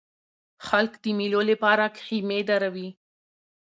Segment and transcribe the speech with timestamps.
[0.67, 2.89] خلک د مېلو له پاره خیمې دروي.